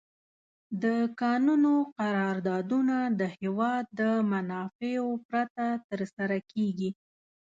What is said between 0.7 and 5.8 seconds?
د کانونو قراردادونه د هېواد د منافعو پرته